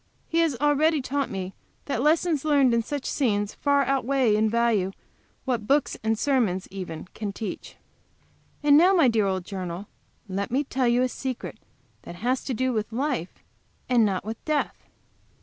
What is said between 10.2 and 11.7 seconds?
let me tell you a secret